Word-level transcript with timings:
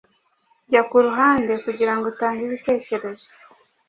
jya 0.69 0.81
kuruhande 0.89 1.53
kugirango 1.65 2.05
utange 2.13 2.41
ibitekerezo 2.47 3.27